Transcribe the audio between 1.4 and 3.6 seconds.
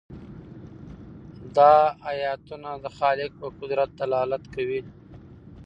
دا آیتونه د خالق په